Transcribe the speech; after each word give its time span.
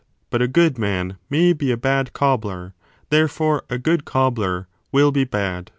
But 0.31 0.41
a 0.41 0.47
good 0.47 0.79
man 0.79 1.17
may 1.29 1.53
be 1.53 1.69
a 1.71 1.77
bad 1.77 2.11
cobbler: 2.11 2.73
therefore 3.11 3.65
a 3.69 3.77
good 3.77 4.03
cobbler 4.03 4.67
will 4.91 5.11
be 5.11 5.25
bad. 5.25 5.69